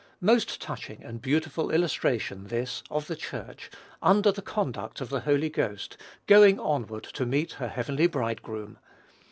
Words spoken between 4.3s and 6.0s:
the conduct of the Holy Ghost,